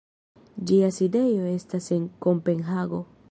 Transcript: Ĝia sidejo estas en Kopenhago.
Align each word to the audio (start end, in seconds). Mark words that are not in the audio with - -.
Ĝia 0.71 0.89
sidejo 0.95 1.45
estas 1.51 1.91
en 1.99 2.09
Kopenhago. 2.27 3.05